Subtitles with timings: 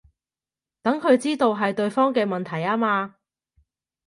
[0.81, 3.17] 等佢知道係對方嘅問題吖嘛